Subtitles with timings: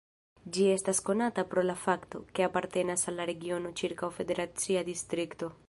[0.53, 5.55] Ĝi estas konata pro la fakto, ke apartenas al la regiono ĉirkaŭ Federacia Distrikto.